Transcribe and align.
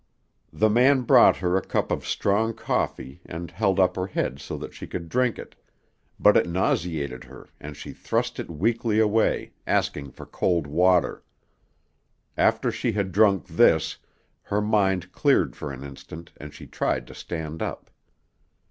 The 0.51 0.71
man 0.71 1.01
brought 1.03 1.37
her 1.37 1.55
a 1.57 1.61
cup 1.63 1.91
of 1.91 2.07
strong 2.07 2.55
coffee 2.55 3.21
and 3.23 3.51
held 3.51 3.79
up 3.79 3.95
her 3.95 4.07
head 4.07 4.39
so 4.39 4.57
that 4.57 4.73
she 4.73 4.87
could 4.87 5.09
drink 5.09 5.37
it, 5.37 5.55
but 6.19 6.35
it 6.35 6.49
nauseated 6.49 7.25
her 7.25 7.49
and 7.59 7.77
she 7.77 7.93
thrust 7.93 8.39
it 8.39 8.49
weakly 8.49 8.97
away, 8.97 9.53
asking 9.67 10.09
for 10.09 10.25
cold 10.25 10.65
water. 10.65 11.23
After 12.35 12.71
she 12.71 12.93
had 12.93 13.11
drunk 13.11 13.45
this, 13.45 13.97
her 14.41 14.59
mind 14.59 15.11
cleared 15.11 15.55
for 15.55 15.71
an 15.71 15.83
instant 15.83 16.31
and 16.37 16.51
she 16.51 16.65
tried 16.65 17.05
to 17.05 17.13
stand 17.13 17.61
up. 17.61 17.91